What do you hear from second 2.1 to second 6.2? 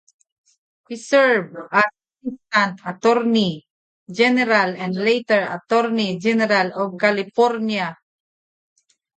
Assistant Attorney General and later Attorney